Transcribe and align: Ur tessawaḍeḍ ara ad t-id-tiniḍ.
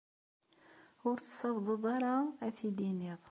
Ur 1.07 1.17
tessawaḍeḍ 1.19 1.83
ara 1.95 2.15
ad 2.45 2.53
t-id-tiniḍ. 2.57 3.19